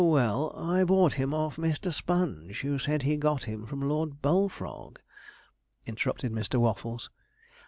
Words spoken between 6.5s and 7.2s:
Waffles.